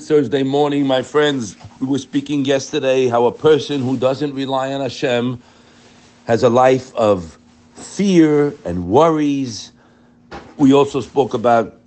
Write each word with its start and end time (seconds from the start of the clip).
Thursday 0.00 0.42
morning, 0.42 0.84
my 0.84 1.00
friends. 1.00 1.56
We 1.80 1.86
were 1.86 1.98
speaking 1.98 2.44
yesterday 2.44 3.06
how 3.06 3.26
a 3.26 3.32
person 3.32 3.82
who 3.82 3.96
doesn't 3.96 4.34
rely 4.34 4.72
on 4.72 4.80
Hashem 4.80 5.40
has 6.26 6.42
a 6.42 6.48
life 6.48 6.92
of 6.96 7.38
fear 7.74 8.52
and 8.64 8.88
worries. 8.88 9.70
We 10.56 10.74
also 10.74 11.00
spoke 11.00 11.34
about 11.34 11.80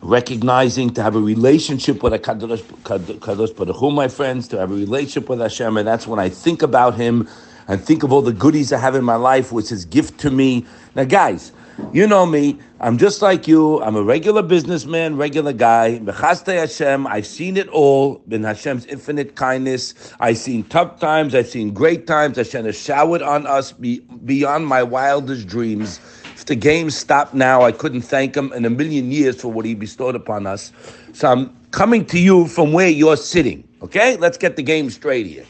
recognizing 0.00 0.94
to 0.94 1.02
have 1.02 1.14
a 1.14 1.20
relationship 1.20 2.02
with 2.02 2.14
a 2.14 2.18
Kadosh, 2.18 2.62
Kadosh 2.84 3.54
Baruch 3.54 3.76
Hu, 3.76 3.90
my 3.90 4.08
friends, 4.08 4.48
to 4.48 4.58
have 4.58 4.70
a 4.70 4.74
relationship 4.74 5.28
with 5.28 5.40
Hashem, 5.40 5.76
and 5.76 5.86
that's 5.86 6.06
when 6.06 6.18
I 6.18 6.30
think 6.30 6.62
about 6.62 6.94
Him 6.94 7.28
and 7.68 7.84
think 7.84 8.02
of 8.02 8.14
all 8.14 8.22
the 8.22 8.32
goodies 8.32 8.72
I 8.72 8.78
have 8.78 8.94
in 8.94 9.04
my 9.04 9.16
life, 9.16 9.52
which 9.52 9.70
is 9.70 9.84
gift 9.84 10.18
to 10.20 10.30
me. 10.30 10.64
Now, 10.94 11.04
guys, 11.04 11.52
you 11.92 12.06
know 12.06 12.24
me. 12.24 12.58
I'm 12.80 12.96
just 12.96 13.22
like 13.22 13.46
you. 13.46 13.82
I'm 13.82 13.96
a 13.96 14.02
regular 14.02 14.42
businessman, 14.42 15.16
regular 15.16 15.52
guy. 15.52 15.98
Hashem. 15.98 17.06
I've 17.06 17.26
seen 17.26 17.56
it 17.56 17.68
all. 17.68 18.22
Been 18.28 18.44
Hashem's 18.44 18.86
infinite 18.86 19.34
kindness. 19.34 20.12
I've 20.20 20.38
seen 20.38 20.64
tough 20.64 20.98
times. 20.98 21.34
I've 21.34 21.48
seen 21.48 21.72
great 21.72 22.06
times. 22.06 22.36
Hashem 22.36 22.64
has 22.64 22.78
showered 22.78 23.22
on 23.22 23.46
us 23.46 23.72
be, 23.72 24.00
beyond 24.24 24.66
my 24.66 24.82
wildest 24.82 25.46
dreams. 25.46 26.00
If 26.34 26.46
the 26.46 26.56
game 26.56 26.90
stopped 26.90 27.34
now, 27.34 27.62
I 27.62 27.72
couldn't 27.72 28.02
thank 28.02 28.36
him 28.36 28.52
in 28.52 28.64
a 28.64 28.70
million 28.70 29.10
years 29.10 29.40
for 29.40 29.52
what 29.52 29.64
he 29.64 29.74
bestowed 29.74 30.14
upon 30.14 30.46
us. 30.46 30.72
So 31.12 31.30
I'm 31.30 31.56
coming 31.72 32.04
to 32.06 32.18
you 32.18 32.46
from 32.46 32.72
where 32.72 32.88
you're 32.88 33.16
sitting. 33.16 33.66
Okay? 33.82 34.16
Let's 34.16 34.38
get 34.38 34.56
the 34.56 34.62
game 34.62 34.90
straight 34.90 35.26
here. 35.26 35.44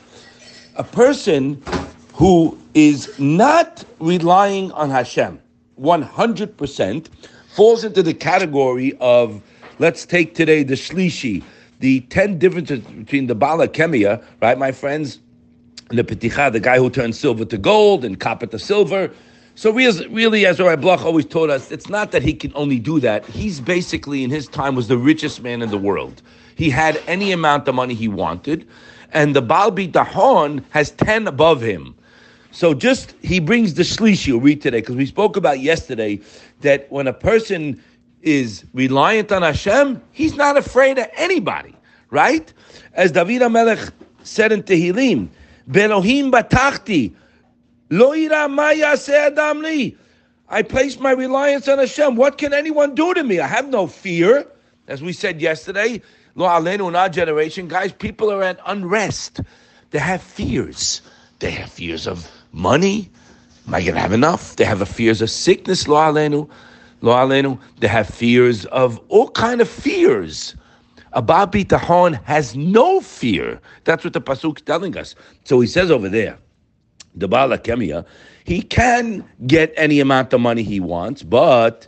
A 0.76 0.84
person 0.84 1.62
who 2.14 2.58
is 2.74 3.16
not 3.18 3.84
relying 4.00 4.72
on 4.72 4.90
Hashem 4.90 5.40
100% 5.80 7.08
falls 7.48 7.84
into 7.84 8.02
the 8.02 8.14
category 8.14 8.96
of, 9.00 9.42
let's 9.78 10.06
take 10.06 10.34
today 10.34 10.62
the 10.62 10.74
Shlishi, 10.74 11.42
the 11.80 12.00
10 12.00 12.38
differences 12.38 12.80
between 12.80 13.26
the 13.26 13.34
Bala 13.34 13.68
Kemia, 13.68 14.22
right, 14.40 14.58
my 14.58 14.72
friends, 14.72 15.20
and 15.90 15.98
the 15.98 16.04
Peticha, 16.04 16.52
the 16.52 16.60
guy 16.60 16.78
who 16.78 16.90
turns 16.90 17.18
silver 17.18 17.44
to 17.44 17.58
gold 17.58 18.04
and 18.04 18.18
copper 18.18 18.46
to 18.46 18.58
silver. 18.58 19.10
So 19.54 19.70
really, 19.70 20.06
really 20.08 20.46
as 20.46 20.58
Rabbi 20.58 20.80
Bloch 20.80 21.02
always 21.02 21.24
told 21.24 21.50
us, 21.50 21.70
it's 21.70 21.88
not 21.88 22.12
that 22.12 22.22
he 22.22 22.34
can 22.34 22.52
only 22.54 22.78
do 22.78 23.00
that. 23.00 23.24
He's 23.26 23.60
basically, 23.60 24.24
in 24.24 24.30
his 24.30 24.48
time, 24.48 24.74
was 24.74 24.88
the 24.88 24.98
richest 24.98 25.42
man 25.42 25.62
in 25.62 25.70
the 25.70 25.78
world. 25.78 26.22
He 26.56 26.70
had 26.70 27.00
any 27.06 27.32
amount 27.32 27.68
of 27.68 27.74
money 27.74 27.94
he 27.94 28.08
wanted, 28.08 28.66
and 29.12 29.36
the 29.36 29.42
Baal 29.42 29.70
Bitahon 29.70 30.64
has 30.70 30.90
10 30.92 31.26
above 31.28 31.60
him. 31.60 31.94
So 32.56 32.72
just 32.72 33.14
he 33.20 33.38
brings 33.38 33.74
the 33.74 33.82
shlishi. 33.82 34.32
We'll 34.32 34.40
read 34.40 34.62
today 34.62 34.80
because 34.80 34.96
we 34.96 35.04
spoke 35.04 35.36
about 35.36 35.60
yesterday 35.60 36.20
that 36.62 36.90
when 36.90 37.06
a 37.06 37.12
person 37.12 37.84
is 38.22 38.64
reliant 38.72 39.30
on 39.30 39.42
Hashem, 39.42 40.00
he's 40.12 40.36
not 40.36 40.56
afraid 40.56 40.98
of 40.98 41.06
anybody, 41.18 41.76
right? 42.08 42.50
As 42.94 43.12
David 43.12 43.42
Amelech 43.42 43.92
said 44.22 44.52
in 44.52 44.62
Tehillim, 44.62 45.28
"Belohim 45.70 46.32
batachti, 46.32 47.12
lo 47.90 48.14
ira 48.14 48.48
maya 48.48 48.96
adam 49.06 49.60
li." 49.60 49.94
I 50.48 50.62
place 50.62 50.98
my 50.98 51.10
reliance 51.10 51.68
on 51.68 51.78
Hashem. 51.78 52.16
What 52.16 52.38
can 52.38 52.54
anyone 52.54 52.94
do 52.94 53.12
to 53.12 53.22
me? 53.22 53.38
I 53.38 53.48
have 53.48 53.68
no 53.68 53.86
fear. 53.86 54.46
As 54.88 55.02
we 55.02 55.12
said 55.12 55.42
yesterday, 55.42 56.00
lo 56.36 56.46
alenu 56.46 56.88
in 56.88 56.96
our 56.96 57.10
generation, 57.10 57.68
guys, 57.68 57.92
people 57.92 58.32
are 58.32 58.42
at 58.42 58.58
unrest. 58.64 59.42
They 59.90 59.98
have 59.98 60.22
fears. 60.22 61.02
They 61.38 61.50
have 61.50 61.70
fears 61.70 62.06
of 62.06 62.26
money. 62.56 63.10
Am 63.66 63.74
I 63.74 63.82
going 63.82 63.94
to 63.94 64.00
have 64.00 64.12
enough? 64.12 64.56
They 64.56 64.64
have 64.64 64.86
fears 64.88 65.20
of 65.22 65.30
sickness, 65.30 65.86
lo 65.86 65.96
alenu, 65.96 66.48
lo 67.02 67.12
alenu. 67.12 67.60
They 67.80 67.88
have 67.88 68.08
fears 68.08 68.64
of 68.66 68.98
all 69.08 69.30
kind 69.30 69.60
of 69.60 69.68
fears. 69.68 70.56
Abba 71.14 71.46
Bitahon 71.46 72.22
has 72.24 72.56
no 72.56 73.00
fear. 73.00 73.60
That's 73.84 74.04
what 74.04 74.12
the 74.12 74.20
pasuk 74.20 74.56
is 74.58 74.62
telling 74.62 74.96
us. 74.96 75.14
So 75.44 75.60
he 75.60 75.66
says 75.66 75.90
over 75.90 76.08
there, 76.08 76.38
the 77.14 77.28
Bala 77.28 77.58
Kemia, 77.58 78.04
he 78.44 78.62
can 78.62 79.24
get 79.46 79.72
any 79.76 80.00
amount 80.00 80.32
of 80.32 80.40
money 80.40 80.62
he 80.62 80.78
wants, 80.78 81.22
but 81.22 81.86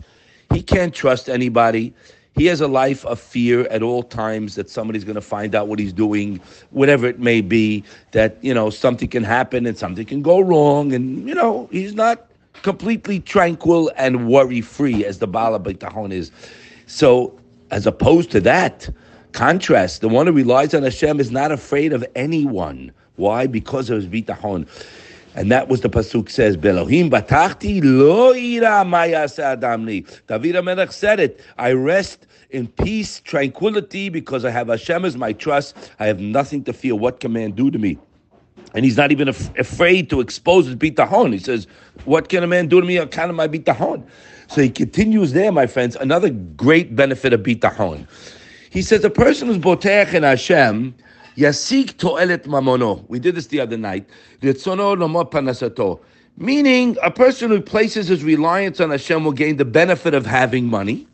he 0.52 0.62
can't 0.62 0.94
trust 0.94 1.28
anybody. 1.28 1.94
He 2.38 2.47
has 2.47 2.60
a 2.60 2.69
life 2.69 3.04
of 3.04 3.19
fear 3.19 3.66
at 3.66 3.82
all 3.82 4.04
times 4.04 4.54
that 4.54 4.71
somebody's 4.71 5.03
going 5.03 5.16
to 5.16 5.21
find 5.21 5.56
out 5.56 5.66
what 5.66 5.81
he's 5.81 5.93
doing, 5.93 6.41
whatever 6.71 7.06
it 7.06 7.19
may 7.19 7.41
be, 7.41 7.82
that, 8.12 8.38
you 8.43 8.54
know, 8.54 8.71
something 8.71 9.09
can 9.09 9.25
happen 9.25 9.66
and 9.66 9.76
something 9.76 10.06
can 10.06 10.22
go 10.22 10.38
wrong. 10.38 10.93
And, 10.93 11.28
you 11.28 11.34
know, 11.34 11.69
he's 11.72 11.94
not 11.94 12.31
completely 12.62 13.19
tranquil 13.19 13.91
and 13.97 14.28
worry 14.28 14.60
free 14.60 15.04
as 15.04 15.19
the 15.19 15.26
Bala 15.26 15.59
Bitahon 15.59 16.12
is. 16.12 16.31
So, 16.87 17.38
as 17.72 17.87
opposed 17.87 18.31
to 18.31 18.41
that, 18.43 18.88
contrast, 19.32 20.00
the 20.00 20.09
one 20.09 20.26
who 20.26 20.32
relies 20.32 20.75
on 20.75 20.84
Hashem 20.84 21.20
is 21.20 21.31
not 21.31 21.53
afraid 21.53 21.93
of 21.93 22.06
anyone. 22.15 22.93
Why? 23.16 23.49
Because 23.49 23.91
of 23.91 24.00
his 24.00 24.06
bitahon. 24.06 24.69
And 25.34 25.50
that 25.52 25.68
was 25.68 25.82
the 25.82 25.90
pasuk 25.90 26.30
says, 26.30 26.56
"Belohim 26.56 27.10
batachti 27.10 27.80
lo 27.82 28.32
ira 28.32 28.84
adamni." 28.84 30.06
David 30.26 30.56
Amelech 30.56 30.92
said 30.92 31.20
it. 31.20 31.40
I 31.56 31.72
rest 31.72 32.26
in 32.50 32.66
peace, 32.66 33.20
tranquility, 33.20 34.08
because 34.08 34.44
I 34.44 34.50
have 34.50 34.68
Hashem 34.68 35.04
as 35.04 35.16
my 35.16 35.32
trust. 35.32 35.76
I 36.00 36.06
have 36.06 36.18
nothing 36.18 36.64
to 36.64 36.72
fear. 36.72 36.94
What 36.94 37.20
can 37.20 37.32
man 37.32 37.52
do 37.52 37.70
to 37.70 37.78
me? 37.78 37.98
And 38.74 38.84
he's 38.84 38.96
not 38.96 39.12
even 39.12 39.28
af- 39.28 39.56
afraid 39.58 40.10
to 40.10 40.20
expose 40.20 40.66
his 40.66 40.76
bitahon. 40.76 41.32
He 41.32 41.38
says, 41.38 41.66
"What 42.04 42.28
can 42.28 42.42
a 42.42 42.46
man 42.46 42.68
do 42.68 42.80
to 42.80 42.86
me? 42.86 42.96
Account 42.96 43.30
of 43.30 43.36
my 43.36 43.48
bitahon." 43.48 44.02
So 44.48 44.62
he 44.62 44.70
continues 44.70 45.32
there, 45.32 45.52
my 45.52 45.66
friends. 45.66 45.96
Another 45.96 46.30
great 46.30 46.96
benefit 46.96 47.32
of 47.32 47.42
bitahon. 47.42 48.06
He 48.70 48.82
says 48.82 49.04
a 49.04 49.10
person 49.10 49.48
who's 49.48 49.58
boteach 49.58 50.14
in 50.14 50.22
Hashem 50.22 50.94
Yasik 51.38 51.97
to'elet 51.99 52.44
mamono. 52.44 53.09
We 53.09 53.21
did 53.21 53.37
this 53.37 53.47
the 53.47 53.60
other 53.60 53.76
night. 53.76 54.09
Meaning, 56.41 56.97
a 57.03 57.10
person 57.10 57.50
who 57.50 57.60
places 57.60 58.09
his 58.09 58.25
reliance 58.25 58.81
on 58.81 58.91
Hashem 58.91 59.25
will 59.25 59.32
gain 59.32 59.56
the 59.56 59.65
benefit 59.65 60.15
of 60.15 60.26
having 60.26 60.66
money, 60.66 61.06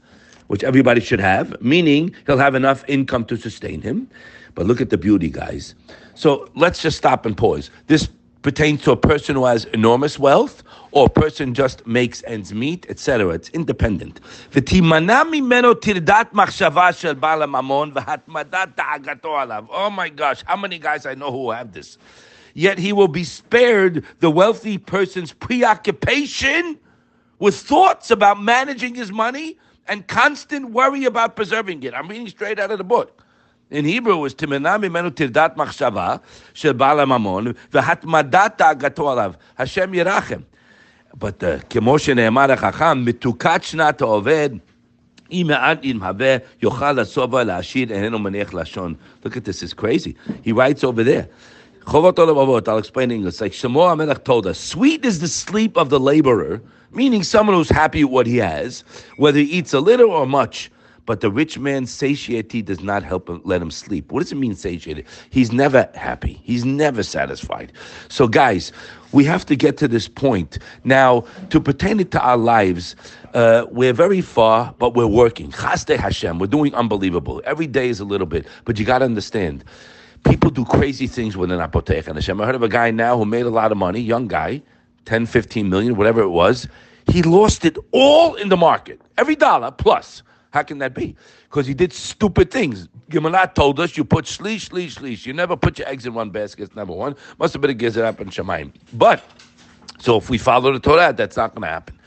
which 0.47 0.65
everybody 0.65 1.01
should 1.03 1.21
have, 1.21 1.61
meaning 1.61 2.15
he'll 2.27 2.39
have 2.39 2.55
enough 2.55 2.85
income 2.89 3.27
to 3.27 3.37
sustain 3.37 3.83
him. 3.83 4.09
But 4.55 4.67
look 4.67 4.81
at 4.81 4.89
the 4.89 4.99
beauty, 4.99 5.29
guys. 5.29 5.75
So 6.15 6.49
let's 6.55 6.81
just 6.81 6.97
stop 6.97 7.27
and 7.27 7.37
pause. 7.37 7.71
This 7.87 8.09
pertains 8.45 8.83
to 8.83 8.93
a 8.93 8.97
person 8.97 9.35
who 9.35 9.47
has 9.47 9.65
enormous 9.73 10.19
wealth 10.19 10.63
or 10.93 11.07
a 11.07 11.11
person 11.11 11.55
just 11.55 11.85
makes 11.87 12.23
ends 12.27 12.53
meet, 12.53 12.87
etc. 12.91 13.31
It's 13.31 13.49
independent. 13.49 14.21
Oh 19.73 19.91
my 19.91 20.09
gosh, 20.11 20.45
how 20.45 20.57
many 20.57 20.79
guys 20.79 21.07
I 21.07 21.15
know 21.15 21.33
who 21.33 21.51
have 21.51 21.73
this? 21.73 21.97
Yet 22.53 22.79
he 22.79 22.93
will 22.93 23.09
be 23.09 23.25
spared 23.25 24.05
the 24.21 24.31
wealthy 24.31 24.77
person's 24.79 25.33
preoccupation 25.33 26.79
with 27.39 27.57
thoughts 27.57 28.11
about 28.11 28.41
managing 28.43 28.95
his 28.95 29.11
money 29.11 29.59
and 29.89 30.07
constant 30.07 30.71
worry 30.71 31.07
about 31.07 31.35
preserving 31.35 31.83
it. 31.83 31.95
I'm 31.95 32.09
reading 32.09 32.29
straight 32.29 32.61
out 32.61 32.71
of 32.71 32.79
the 32.79 32.85
book 32.85 33.24
in 33.71 33.85
Hebrew 33.85 34.17
was 34.17 34.35
Timenah 34.35 34.79
Mimenu 34.81 35.11
Tirdat 35.11 35.57
Machshava 35.57 36.21
Shel 36.53 36.75
Baal 36.75 36.99
Mamon 36.99 37.57
V'Hatmadat 37.71 38.59
Agato 38.59 39.05
Alav 39.05 39.37
Hashem 39.57 39.93
Yirachem. 39.93 40.45
But 41.17 41.39
the 41.39 41.63
כמו 41.71 41.99
שנאמר 41.99 42.53
החכם, 42.53 43.05
מתוקת 43.05 43.63
שנת 43.63 44.01
העובד 44.01 44.51
אם 45.31 45.47
מעט 45.49 45.85
ימהווה, 45.85 46.37
יאכל 46.63 46.99
השובע 46.99 47.45
להשאיר, 47.45 47.93
איננו 47.93 48.19
מניח 48.19 48.55
לשון. 48.55 48.95
Look 49.25 49.37
at 49.37 49.45
this, 49.45 49.63
it's 49.63 49.73
crazy. 49.73 50.17
He 50.43 50.53
writes 50.53 50.85
over 50.85 51.03
there. 51.03 51.29
Chovot 51.87 52.15
HaLevavot, 52.15 52.69
I'll 52.69 52.79
explain 52.79 53.11
in 53.11 53.25
Like 53.25 53.53
Shlomo 53.53 53.95
HaMelech 53.95 54.25
told 54.25 54.47
us, 54.47 54.59
sweet 54.59 55.05
is 55.05 55.21
the 55.21 55.29
sleep 55.29 55.77
of 55.77 55.91
the 55.91 56.01
laborer, 56.01 56.63
meaning 56.93 57.23
someone 57.23 57.57
who's 57.57 57.69
happy 57.69 58.05
with 58.05 58.13
what 58.13 58.27
he 58.27 58.39
has, 58.39 58.85
whether 59.17 59.39
he 59.39 59.45
eats 59.45 59.73
a 59.73 59.81
little 59.81 60.11
or 60.11 60.27
much. 60.27 60.71
But 61.07 61.21
the 61.21 61.31
rich 61.31 61.59
man's 61.59 61.91
satiety 61.91 62.63
does 62.63 62.81
not 62.81 63.03
help 63.03 63.29
him 63.29 63.41
let 63.45 63.61
him 63.61 63.71
sleep. 63.71 64.11
What 64.11 64.21
does 64.21 64.33
it 64.33 64.37
mean 64.37 64.55
satiated? 64.55 65.05
He's 65.31 65.53
never 65.53 65.89
happy. 65.95 66.41
He's 66.45 66.65
never 66.65 67.03
satisfied. 67.03 67.73
So, 68.09 68.27
guys, 68.27 68.73
we 69.13 69.25
have 69.25 69.45
to 69.47 69.57
get 69.57 69.77
to 69.79 69.89
this 69.89 70.09
point. 70.09 70.59
Now, 70.83 71.25
to 71.51 71.61
pertain 71.61 72.01
it 72.01 72.11
to 72.13 72.21
our 72.21 72.39
lives, 72.39 72.97
uh, 73.35 73.67
we're 73.71 73.93
very 73.93 74.23
far, 74.23 74.75
but 74.79 74.95
we're 74.95 75.07
working. 75.07 75.51
Chasdei 75.51 75.97
Hashem, 75.97 76.39
we're 76.39 76.47
doing 76.47 76.75
unbelievable. 76.75 77.43
Every 77.45 77.67
day 77.67 77.89
is 77.89 78.01
a 78.01 78.05
little 78.05 78.27
bit, 78.27 78.47
but 78.65 78.79
you 78.79 78.85
got 78.85 78.99
to 78.99 79.05
understand. 79.05 79.65
People 80.25 80.51
do 80.51 80.65
crazy 80.65 81.07
things 81.07 81.37
with 81.37 81.53
an 81.53 81.61
apotek 81.61 82.07
and 82.07 82.17
Hashem. 82.17 82.41
I 82.41 82.47
heard 82.47 82.55
of 82.55 82.63
a 82.63 82.69
guy 82.69 82.91
now 82.91 83.19
who 83.19 83.27
made 83.27 83.45
a 83.45 83.51
lot 83.51 83.71
of 83.71 83.77
money, 83.79 84.01
young 84.01 84.27
guy, 84.27 84.63
10, 85.05 85.27
15 85.27 85.69
million, 85.69 85.97
whatever 85.97 86.23
it 86.23 86.31
was. 86.31 86.67
He 87.13 87.23
lost 87.23 87.67
it 87.67 87.77
all 87.93 88.35
in 88.35 88.49
the 88.49 88.57
market, 88.57 89.01
every 89.19 89.37
dollar 89.37 89.71
plus. 89.71 90.23
How 90.55 90.63
can 90.63 90.79
that 90.79 90.95
be? 90.95 91.17
Because 91.51 91.67
he 91.67 91.75
did 91.75 91.93
stupid 91.93 92.49
things. 92.53 92.87
Gemara 93.11 93.51
told 93.53 93.81
us 93.81 93.97
you 93.97 94.05
put 94.05 94.25
shlish, 94.25 94.69
shlish, 94.69 94.99
shlish. 94.99 95.27
You 95.27 95.33
never 95.33 95.57
put 95.57 95.81
your 95.81 95.89
eggs 95.89 96.07
in 96.07 96.15
one 96.15 96.31
basket. 96.31 96.77
Number 96.77 96.93
one. 96.93 97.17
Must 97.41 97.55
have 97.55 97.61
been 97.61 97.73
a 97.73 97.75
gizar 97.75 98.17
and 98.21 98.31
Shemaim. 98.31 98.71
But, 98.93 99.25
so 99.99 100.17
if 100.17 100.31
we 100.31 100.39
follow 100.39 100.73
the 100.73 100.79
Torah, 100.79 101.13
that's 101.13 101.37
not 101.37 101.57
going 101.57 101.63
to 101.63 101.69
happen. 101.69 101.99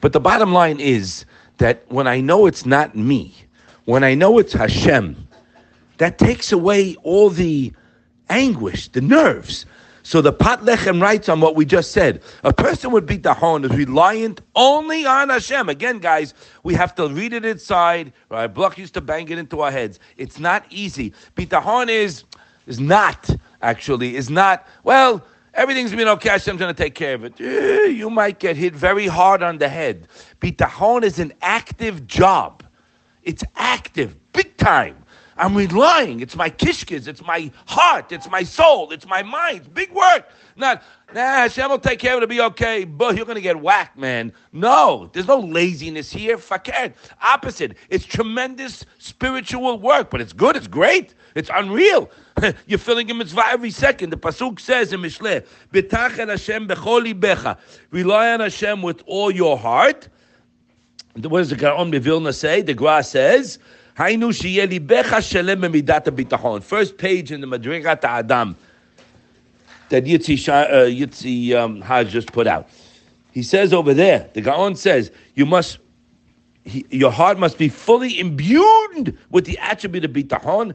But 0.00 0.14
the 0.14 0.20
bottom 0.20 0.54
line 0.54 0.80
is 0.80 1.26
that 1.58 1.84
when 1.88 2.06
I 2.06 2.22
know 2.22 2.46
it's 2.46 2.64
not 2.64 2.96
me, 2.96 3.34
when 3.84 4.04
I 4.04 4.14
know 4.14 4.38
it's 4.38 4.54
Hashem, 4.54 5.28
that 5.98 6.16
takes 6.16 6.50
away 6.50 6.96
all 7.02 7.28
the 7.28 7.74
anguish, 8.30 8.88
the 8.88 9.02
nerves. 9.02 9.66
So 10.02 10.20
the 10.20 10.32
Pat 10.32 10.60
Lechem 10.60 11.00
writes 11.00 11.28
on 11.28 11.40
what 11.40 11.54
we 11.54 11.64
just 11.64 11.92
said. 11.92 12.22
A 12.42 12.52
person 12.52 12.90
with 12.90 13.06
bitachon 13.06 13.64
is 13.64 13.76
reliant 13.76 14.40
only 14.54 15.06
on 15.06 15.28
Hashem. 15.28 15.68
Again, 15.68 15.98
guys, 15.98 16.34
we 16.64 16.74
have 16.74 16.94
to 16.96 17.08
read 17.08 17.32
it 17.32 17.44
inside. 17.44 18.12
Right? 18.28 18.48
Bloch 18.48 18.78
used 18.78 18.94
to 18.94 19.00
bang 19.00 19.28
it 19.28 19.38
into 19.38 19.60
our 19.60 19.70
heads. 19.70 20.00
It's 20.16 20.38
not 20.38 20.64
easy. 20.70 21.12
Bitachon 21.36 21.88
is 21.88 22.24
is 22.66 22.80
not 22.80 23.30
actually 23.60 24.16
is 24.16 24.28
not 24.28 24.66
well. 24.84 25.24
Everything's 25.54 25.94
been 25.94 26.08
okay. 26.08 26.30
Hashem's 26.30 26.58
going 26.58 26.74
to 26.74 26.82
take 26.82 26.94
care 26.94 27.14
of 27.14 27.24
it. 27.24 27.34
Eh, 27.38 27.88
you 27.88 28.08
might 28.08 28.38
get 28.38 28.56
hit 28.56 28.74
very 28.74 29.06
hard 29.06 29.42
on 29.42 29.58
the 29.58 29.68
head. 29.68 30.08
Bitachon 30.40 31.02
is 31.02 31.18
an 31.18 31.32
active 31.42 32.06
job. 32.06 32.64
It's 33.22 33.44
active, 33.54 34.16
big 34.32 34.56
time. 34.56 34.96
I'm 35.36 35.54
relying. 35.54 36.20
It's 36.20 36.36
my 36.36 36.50
kishkis. 36.50 37.08
It's 37.08 37.22
my 37.22 37.50
heart. 37.66 38.12
It's 38.12 38.28
my 38.30 38.42
soul. 38.42 38.90
It's 38.92 39.06
my 39.06 39.22
mind. 39.22 39.72
Big 39.72 39.92
work. 39.92 40.28
Not, 40.56 40.82
nah, 41.14 41.20
Hashem 41.20 41.70
will 41.70 41.78
take 41.78 41.98
care 41.98 42.12
of 42.12 42.18
it. 42.18 42.24
It'll 42.24 42.30
be 42.30 42.40
okay. 42.52 42.84
But 42.84 43.16
you're 43.16 43.24
going 43.24 43.36
to 43.36 43.42
get 43.42 43.60
whacked, 43.60 43.96
man. 43.96 44.32
No, 44.52 45.10
there's 45.12 45.26
no 45.26 45.40
laziness 45.40 46.12
here. 46.12 46.36
Fakir. 46.36 46.92
Opposite. 47.22 47.76
It's 47.88 48.04
tremendous 48.04 48.84
spiritual 48.98 49.78
work, 49.78 50.10
but 50.10 50.20
it's 50.20 50.32
good. 50.32 50.56
It's 50.56 50.68
great. 50.68 51.14
It's 51.34 51.50
unreal. 51.52 52.10
You're 52.66 52.78
filling 52.78 53.10
a 53.10 53.14
mitzvah 53.14 53.46
every 53.46 53.70
second. 53.70 54.10
The 54.10 54.16
pasuk 54.16 54.60
says 54.60 54.92
in 54.92 55.00
Mishleh, 55.00 55.46
"B'tachet 55.72 56.28
Hashem 56.28 56.68
becholi 56.68 57.18
becha." 57.18 57.58
Rely 57.90 58.32
on 58.32 58.40
Hashem 58.40 58.82
with 58.82 59.02
all 59.06 59.30
your 59.30 59.56
heart. 59.56 60.08
What 61.14 61.40
does 61.40 61.50
the 61.50 61.56
Gaon 61.56 61.90
Vilna 61.90 62.32
say? 62.32 62.62
The 62.62 62.72
Gra 62.72 63.02
says, 63.02 63.58
First 63.94 64.16
page 66.98 67.32
in 67.32 67.40
the 67.40 67.46
Madrigat 67.46 68.04
Adam 68.04 68.56
that 69.90 70.04
Yitzi, 70.04 70.48
uh, 70.48 70.86
Yitzi 70.86 71.54
um, 71.54 71.82
just 72.08 72.32
put 72.32 72.46
out. 72.46 72.68
He 73.32 73.42
says 73.42 73.72
over 73.72 73.92
there, 73.92 74.30
the 74.32 74.40
Gaon 74.40 74.76
says, 74.76 75.10
you 75.34 75.44
must 75.44 75.78
he, 76.64 76.86
your 76.90 77.10
heart 77.10 77.38
must 77.38 77.58
be 77.58 77.68
fully 77.68 78.18
imbued 78.20 79.18
with 79.30 79.46
the 79.46 79.58
attribute 79.58 80.04
of 80.04 80.12
bitachon, 80.12 80.74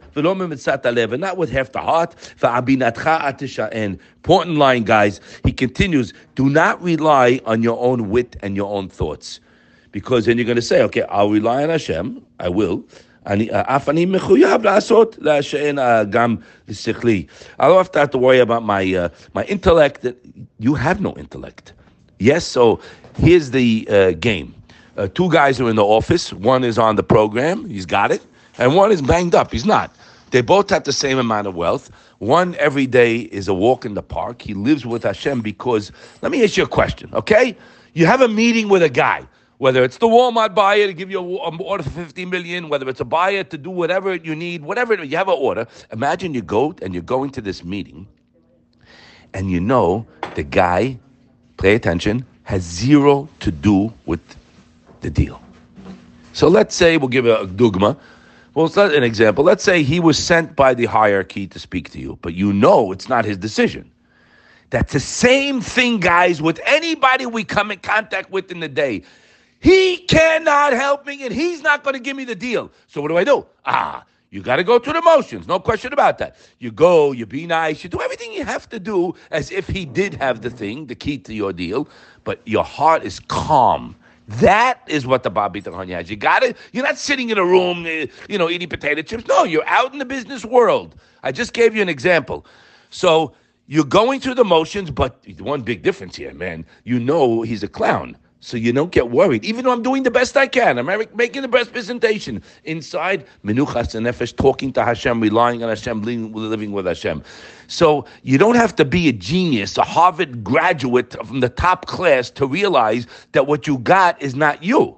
and 1.12 1.22
not 1.22 1.38
with 1.38 1.50
half 1.50 1.72
the 1.72 1.80
heart. 1.80 2.14
Important 4.24 4.58
line, 4.58 4.84
guys. 4.84 5.22
He 5.46 5.54
continues: 5.54 6.14
Do 6.36 6.50
not 6.50 6.81
rely 6.81 7.40
on 7.46 7.64
your 7.64 7.80
own 7.80 8.10
wit 8.10 8.36
and 8.42 8.56
your 8.56 8.69
own 8.74 8.90
thoughts, 8.90 9.40
because 9.94 10.25
then 10.25 10.38
you're 10.38 10.46
going 10.46 10.58
to 10.58 10.62
say, 10.62 10.81
"Okay, 10.84 11.04
I'll 11.04 11.30
rely 11.30 11.64
on 11.64 11.69
Hashem. 11.69 12.22
I 12.40 12.50
will." 12.50 12.84
אני, 13.26 13.49
אף 13.52 13.88
אני 13.88 14.06
מחויב 14.06 14.64
לעשות, 14.64 15.19
שאין 15.40 15.79
גם 16.11 16.37
לשכלי. 16.69 17.26
I 17.61 17.62
don't 17.62 17.94
have 17.94 18.11
to 18.11 18.19
worry 18.19 18.40
about 18.40 18.62
my, 18.64 18.94
uh, 18.94 19.08
my 19.34 19.44
intellect. 19.44 20.06
You 20.58 20.75
have 20.75 21.00
no 21.00 21.14
intellect. 21.17 21.73
Yes, 22.19 22.44
so 22.44 22.81
here's 23.19 23.50
the 23.50 23.87
uh, 23.90 24.12
game. 24.12 24.55
Uh, 24.96 25.06
two 25.08 25.31
guys 25.31 25.61
are 25.61 25.70
in 25.70 25.76
the 25.76 25.84
office. 25.84 26.32
One 26.32 26.64
is 26.64 26.79
on 26.79 26.96
the 26.96 27.02
program, 27.02 27.69
he's 27.69 27.87
got 27.87 28.11
it, 28.11 28.23
and 28.58 28.75
one 28.76 28.93
is 28.93 29.00
banged 29.00 29.34
up, 29.34 29.52
he's 29.52 29.64
not. 29.64 29.94
They 30.31 30.40
both 30.40 30.70
have 30.70 30.84
the 30.84 30.93
same 30.93 31.19
amount 31.19 31.46
of 31.46 31.55
wealth. 31.55 31.90
One 32.19 32.55
every 32.56 32.87
day 32.87 33.17
is 33.38 33.49
a 33.49 33.55
walk 33.55 33.84
in 33.84 33.94
the 33.94 34.02
park. 34.02 34.43
He 34.43 34.55
lives 34.55 34.87
with 34.87 35.02
Hashem 35.02 35.40
because, 35.40 35.93
let 36.23 36.32
me 36.32 36.43
ask 36.43 36.56
you 36.56 36.64
a 36.64 36.69
question, 36.69 37.11
okay? 37.12 37.56
You 37.94 38.06
have 38.06 38.20
a 38.20 38.29
meeting 38.29 38.69
with 38.69 38.82
a 38.82 38.88
guy, 38.88 39.26
whether 39.57 39.83
it's 39.83 39.98
the 39.98 40.07
Walmart 40.07 40.54
buyer 40.54 40.88
to 40.88 40.94
give 40.94 41.09
you 41.09 41.19
an 41.19 41.39
um, 41.44 41.62
order 41.62 41.83
for 41.83 41.89
50 41.89 42.25
million, 42.25 42.69
whether 42.69 42.88
it's 42.89 43.00
a 43.00 43.06
buyer 43.06 43.44
to 43.44 43.57
do 43.57 43.69
whatever 43.69 44.15
you 44.15 44.36
need, 44.36 44.62
whatever, 44.62 45.04
you 45.04 45.18
have 45.18 45.27
an 45.27 45.38
order. 45.38 45.65
Imagine 45.92 46.33
you 46.33 46.42
go 46.42 46.75
and 46.81 46.94
you're 46.94 47.04
going 47.04 47.31
to 47.31 47.42
this 47.42 47.63
meeting 47.63 48.07
and 49.33 49.51
you 49.51 49.59
know 49.59 50.06
the 50.36 50.44
guy, 50.44 50.98
pay 51.57 51.75
attention, 51.75 52.25
has 52.44 52.63
zero 52.63 53.27
to 53.39 53.51
do 53.51 53.92
with 54.06 54.21
the 55.01 55.09
deal. 55.09 55.42
So 56.33 56.48
let's 56.48 56.75
say 56.75 56.98
we'll 56.98 57.09
give 57.09 57.25
a 57.25 57.45
dogma. 57.48 57.98
Well, 58.54 58.65
it's 58.65 58.75
not 58.75 58.94
an 58.94 59.04
example. 59.04 59.44
Let's 59.44 59.63
say 59.63 59.83
he 59.83 60.00
was 60.00 60.18
sent 60.18 60.56
by 60.56 60.74
the 60.74 60.86
hierarchy 60.86 61.48
to 61.48 61.59
speak 61.59 61.89
to 61.92 62.00
you, 62.00 62.18
but 62.21 62.33
you 62.33 62.54
know 62.54 62.92
it's 62.92 63.09
not 63.09 63.25
his 63.25 63.38
decision. 63.38 63.92
That's 64.69 64.94
the 64.94 65.00
same 65.00 65.62
thing, 65.62 66.00
guys, 66.00 66.42
with 66.42 66.59
anybody 66.65 67.25
we 67.25 67.44
come 67.44 67.71
in 67.71 67.80
contact 67.80 68.31
with 68.31 68.51
in 68.51 68.59
the 68.59 68.68
day. 68.68 69.04
He 69.59 69.98
cannot 69.98 70.74
help 70.74 71.06
me 71.06 71.25
and 71.25 71.33
he's 71.33 71.62
not 71.62 71.83
going 71.83 71.95
to 71.95 72.00
give 72.00 72.15
me 72.15 72.25
the 72.25 72.36
deal. 72.36 72.71
So 72.88 73.01
what 73.01 73.09
do 73.09 73.18
I 73.18 73.24
do? 73.24 73.45
Ah, 73.65 74.06
you 74.30 74.42
got 74.42 74.57
to 74.57 74.63
go 74.63 74.80
through 74.80 74.94
the 74.94 75.01
motions. 75.01 75.48
No 75.48 75.59
question 75.59 75.94
about 75.94 76.18
that. 76.19 76.36
You 76.59 76.71
go, 76.71 77.12
you 77.12 77.25
be 77.25 77.48
nice, 77.48 77.83
you 77.83 77.89
do 77.89 78.01
everything 78.01 78.33
you 78.33 78.44
have 78.44 78.69
to 78.69 78.80
do 78.80 79.15
as 79.31 79.51
if 79.51 79.68
he 79.68 79.86
did 79.86 80.13
have 80.15 80.42
the 80.42 80.50
thing, 80.50 80.86
the 80.88 80.95
key 80.95 81.18
to 81.19 81.33
your 81.33 81.54
deal, 81.54 81.88
but 82.24 82.42
your 82.45 82.63
heart 82.63 83.04
is 83.04 83.19
calm 83.19 83.95
that 84.27 84.81
is 84.88 85.07
what 85.07 85.24
the 85.24 85.30
Bab 85.30 85.54
Bitachon 85.54 85.89
has. 85.89 86.09
You 86.09 86.18
got 86.18 86.44
it. 86.44 86.57
You're 86.74 86.83
not 86.83 86.98
sitting 86.98 87.30
in 87.30 87.38
a 87.38 87.45
room, 87.45 87.86
eh, 87.86 88.07
you 88.27 88.38
know, 88.38 88.50
eating 88.50 88.68
potato 88.68 89.01
chips. 89.01 89.25
No, 89.27 89.44
you're 89.45 89.68
out 89.68 89.94
in 89.94 90.00
the 90.00 90.06
business 90.06 90.44
world. 90.44 90.95
I 91.24 91.31
just 91.31 91.54
gave 91.54 91.75
you 91.75 91.81
an 91.81 91.89
example. 91.89 92.45
So 92.89 93.33
you're 93.68 93.86
going 93.86 94.19
through 94.19 94.36
the 94.36 94.45
motions, 94.45 94.92
but 94.92 95.24
one 95.39 95.62
big 95.62 95.81
difference 95.81 96.15
here, 96.15 96.33
man. 96.33 96.65
You 96.83 97.00
know 97.00 97.42
he's 97.42 97.63
a 97.63 97.68
clown. 97.69 98.18
So 98.39 98.56
you 98.56 98.72
don't 98.72 98.92
get 98.92 99.10
worried, 99.10 99.44
even 99.44 99.66
though 99.66 99.72
I'm 99.72 99.81
doing 99.81 100.04
the 100.04 100.12
best 100.12 100.38
I 100.38 100.48
can. 100.48 100.78
I'm 100.78 100.86
making 101.16 101.42
the 101.42 101.48
best 101.48 101.72
presentation. 101.74 102.44
Inside, 102.66 103.25
menuchas 103.44 103.95
and 103.95 104.06
nefesh, 104.06 104.36
talking 104.36 104.72
to 104.74 104.86
Hashem, 104.86 105.19
relying 105.19 105.63
on 105.63 105.69
Hashem, 105.69 106.04
living 106.04 106.72
with 106.72 106.86
Hashem. 106.86 107.24
So 107.68 108.06
you 108.22 108.38
don't 108.38 108.56
have 108.56 108.75
to 108.75 108.86
be 108.86 109.10
a 109.10 109.13
genius, 109.13 109.78
a 109.78 109.84
Harvard 109.84 110.44
graduate 110.44 111.13
from 111.25 111.39
the 111.39 111.50
top 111.50 111.88
class 111.88 112.30
to 112.31 112.45
realize 112.45 113.07
that 113.31 113.48
what 113.48 113.66
you 113.66 113.80
got 113.80 114.22
is 114.22 114.36
not 114.36 114.63
you. 114.63 114.98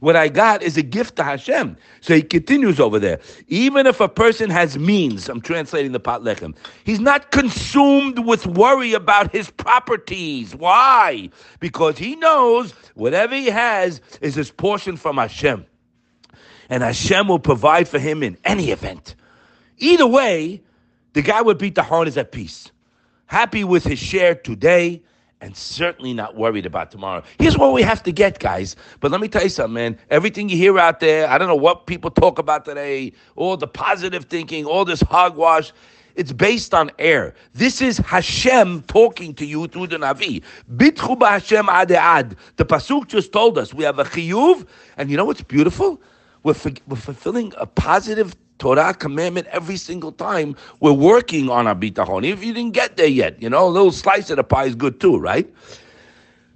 What 0.00 0.16
I 0.16 0.28
got 0.28 0.62
is 0.62 0.76
a 0.76 0.82
gift 0.82 1.16
to 1.16 1.24
Hashem. 1.24 1.76
So 2.00 2.14
he 2.14 2.22
continues 2.22 2.80
over 2.80 2.98
there. 2.98 3.20
Even 3.48 3.86
if 3.86 4.00
a 4.00 4.08
person 4.08 4.50
has 4.50 4.78
means, 4.78 5.28
I'm 5.28 5.42
translating 5.42 5.92
the 5.92 6.00
Pat 6.00 6.22
Lechem, 6.22 6.56
he's 6.84 7.00
not 7.00 7.30
consumed 7.30 8.18
with 8.26 8.46
worry 8.46 8.94
about 8.94 9.30
his 9.30 9.50
properties. 9.50 10.56
Why? 10.56 11.28
Because 11.60 11.98
he 11.98 12.16
knows 12.16 12.72
whatever 12.94 13.34
he 13.34 13.46
has 13.46 14.00
is 14.22 14.34
his 14.34 14.50
portion 14.50 14.96
from 14.96 15.18
Hashem. 15.18 15.66
And 16.70 16.82
Hashem 16.82 17.28
will 17.28 17.38
provide 17.38 17.86
for 17.86 17.98
him 17.98 18.22
in 18.22 18.38
any 18.44 18.70
event. 18.70 19.16
Either 19.78 20.06
way, 20.06 20.62
the 21.12 21.22
guy 21.22 21.42
with 21.42 21.58
bitachon 21.58 22.06
is 22.06 22.16
at 22.16 22.32
peace. 22.32 22.70
Happy 23.26 23.64
with 23.64 23.84
his 23.84 23.98
share 23.98 24.34
today 24.34 25.02
and 25.40 25.56
certainly 25.56 26.12
not 26.12 26.36
worried 26.36 26.66
about 26.66 26.90
tomorrow. 26.90 27.22
Here's 27.38 27.56
what 27.56 27.72
we 27.72 27.82
have 27.82 28.02
to 28.04 28.12
get, 28.12 28.38
guys. 28.38 28.76
But 29.00 29.10
let 29.10 29.20
me 29.20 29.28
tell 29.28 29.42
you 29.42 29.48
something, 29.48 29.74
man. 29.74 29.98
Everything 30.10 30.48
you 30.48 30.56
hear 30.56 30.78
out 30.78 31.00
there, 31.00 31.28
I 31.28 31.38
don't 31.38 31.48
know 31.48 31.54
what 31.54 31.86
people 31.86 32.10
talk 32.10 32.38
about 32.38 32.64
today, 32.64 33.12
all 33.36 33.56
the 33.56 33.66
positive 33.66 34.26
thinking, 34.26 34.64
all 34.64 34.84
this 34.84 35.00
hogwash. 35.00 35.72
It's 36.16 36.32
based 36.32 36.74
on 36.74 36.90
air. 36.98 37.34
This 37.54 37.80
is 37.80 37.98
Hashem 37.98 38.82
talking 38.82 39.32
to 39.34 39.46
you 39.46 39.66
through 39.68 39.86
the 39.86 39.96
Navi. 39.96 40.42
Bitchu 40.76 41.18
Hashem 41.26 41.68
ad 41.68 42.36
The 42.56 42.64
Pasuk 42.64 43.06
just 43.06 43.32
told 43.32 43.56
us 43.56 43.72
we 43.72 43.84
have 43.84 43.98
a 43.98 44.04
chiyuv, 44.04 44.66
and 44.96 45.10
you 45.10 45.16
know 45.16 45.24
what's 45.24 45.42
beautiful? 45.42 46.00
We're, 46.42 46.54
we're 46.86 46.96
fulfilling 46.96 47.52
a 47.56 47.66
positive 47.66 48.34
Torah 48.60 48.94
commandment 48.94 49.48
every 49.48 49.76
single 49.76 50.12
time 50.12 50.54
we're 50.78 50.92
working 50.92 51.50
on 51.50 51.66
our 51.66 51.74
bitachon. 51.74 52.24
If 52.24 52.44
you 52.44 52.52
didn't 52.52 52.74
get 52.74 52.96
there 52.96 53.08
yet, 53.08 53.42
you 53.42 53.50
know, 53.50 53.66
a 53.66 53.68
little 53.68 53.90
slice 53.90 54.30
of 54.30 54.36
the 54.36 54.44
pie 54.44 54.66
is 54.66 54.76
good 54.76 55.00
too, 55.00 55.18
right? 55.18 55.52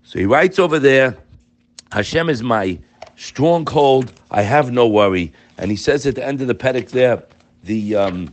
So 0.05 0.21
he 0.21 0.27
writes 0.27 0.61
over 0.61 0.79
there, 0.79 1.17
Hashem 1.91 2.29
is 2.29 2.43
my 2.43 2.79
stronghold. 3.17 4.13
I 4.31 4.43
have 4.43 4.71
no 4.71 4.87
worry. 4.87 5.33
And 5.59 5.71
he 5.71 5.77
says 5.77 6.07
at 6.07 6.15
the 6.15 6.25
end 6.25 6.41
of 6.41 6.47
the 6.47 6.55
pedic 6.55 6.91
there, 6.91 7.25
the 7.63 7.97
um, 7.97 8.33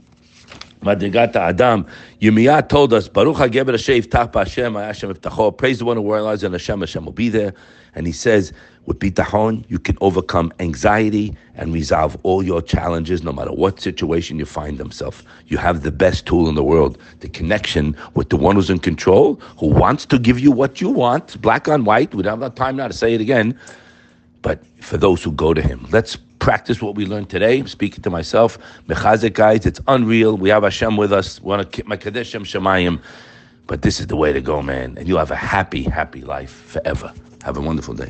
Madrigat 0.82 1.36
Adam, 1.36 1.86
Yirmiyah 2.20 2.68
told 2.68 2.92
us, 2.94 3.08
Baruch 3.08 3.38
HaGeber 3.38 3.72
Hashem 3.72 4.74
Hashem, 4.74 4.74
Hashem 4.76 5.54
praise 5.54 5.80
the 5.80 5.86
one 5.86 5.98
who 5.98 6.14
relies 6.14 6.44
on 6.44 6.52
Hashem, 6.52 6.82
Hashem 6.82 7.06
will 7.06 7.14
be 7.14 7.30
there. 7.30 7.54
And 7.96 8.06
he 8.06 8.14
says, 8.14 8.52
with 8.86 9.00
bitachon, 9.00 9.64
you 9.70 9.78
can 9.78 9.98
overcome 10.02 10.52
anxiety 10.60 11.36
and 11.56 11.74
resolve 11.74 12.18
all 12.24 12.42
your 12.42 12.62
challenges, 12.62 13.24
no 13.24 13.32
matter 13.32 13.52
what 13.52 13.80
situation 13.80 14.40
you 14.40 14.46
find 14.46 14.80
yourself. 14.80 15.24
You 15.48 15.58
have 15.58 15.84
the 15.84 15.92
best 15.92 16.26
tool 16.26 16.50
in 16.50 16.56
the 16.56 16.64
world, 16.64 16.98
the 17.20 17.30
connection 17.30 17.96
with 18.16 18.30
the 18.30 18.38
one 18.38 18.56
who's 18.56 18.70
in 18.70 18.80
control, 18.80 19.36
who 19.58 19.68
wants 19.68 20.06
to 20.08 20.18
give 20.18 20.40
you 20.40 20.52
what 20.52 20.82
you 20.82 20.90
want, 20.90 21.40
black 21.42 21.68
on 21.68 21.86
white. 21.86 22.16
We 22.16 22.24
don't 22.24 22.42
have 22.42 22.56
time 22.56 22.78
now 22.78 22.88
to 22.88 22.94
say 22.94 23.14
it 23.14 23.22
again. 23.22 23.58
But 24.42 24.64
for 24.82 24.98
those 24.98 25.24
who 25.24 25.32
go 25.32 25.54
to 25.54 25.62
him, 25.62 25.88
let's 25.92 26.16
practice 26.40 26.82
what 26.82 26.96
we 26.96 27.06
learned 27.06 27.30
today. 27.30 27.60
I'm 27.60 27.68
speaking 27.68 28.02
to 28.02 28.10
myself, 28.10 28.58
mechazik 28.88 29.34
guys, 29.34 29.68
it's 29.68 29.80
unreal. 29.88 30.36
We 30.38 30.50
have 30.50 30.64
Hashem 30.64 30.98
with 30.98 31.14
us. 31.14 31.40
We 31.40 31.50
want 31.50 31.72
to 31.72 31.84
Kadeshem 31.84 32.42
Shemayim. 32.42 33.00
But 33.68 33.84
this 33.84 34.00
is 34.00 34.08
the 34.08 34.16
way 34.16 34.34
to 34.34 34.42
go, 34.42 34.62
man. 34.64 34.98
And 34.98 35.08
you'll 35.08 35.20
have 35.20 35.32
a 35.32 35.36
happy, 35.36 35.84
happy 35.84 36.22
life 36.22 36.52
forever. 36.52 37.14
Have 37.44 37.58
a 37.58 37.62
wonderful 37.62 37.94
day. 37.94 38.00